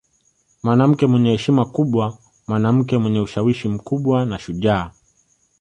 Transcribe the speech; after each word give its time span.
Mwanamke 0.63 1.05
mwenye 1.07 1.29
heshima 1.31 1.63
kubwa 1.75 2.17
mwanamke 2.47 2.97
mwenye 2.97 3.19
ushawishi 3.19 3.67
mkubwa 3.69 4.25
na 4.25 4.39
shujaa 4.39 4.91